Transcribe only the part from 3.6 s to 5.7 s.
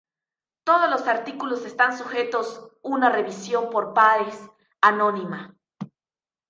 por pares anónima.